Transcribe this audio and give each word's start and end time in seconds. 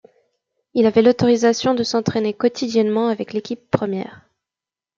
Il 0.73 0.87
avait 0.87 1.03
l'autorisation 1.03 1.75
de 1.75 1.83
s'entraîner 1.83 2.33
quotidiennement 2.33 3.09
avec 3.09 3.33
l'équipe 3.33 3.69
première. 3.69 4.25